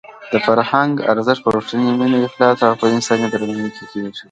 [0.31, 4.01] د فرهنګ ارزښت په رښتونې مینه، اخلاص او په انساني درناوي کې دی.